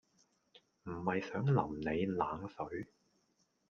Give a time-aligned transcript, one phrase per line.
[0.85, 2.87] 唔係想淋你冷水